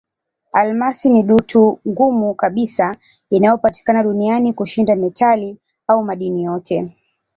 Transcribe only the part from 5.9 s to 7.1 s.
madini yote.